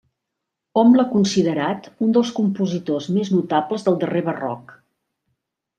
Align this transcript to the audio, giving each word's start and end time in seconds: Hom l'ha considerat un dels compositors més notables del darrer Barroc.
Hom 0.81 0.95
l'ha 0.99 1.05
considerat 1.11 1.89
un 2.07 2.15
dels 2.17 2.33
compositors 2.39 3.09
més 3.19 3.33
notables 3.37 3.89
del 3.89 4.03
darrer 4.05 4.25
Barroc. 4.31 4.79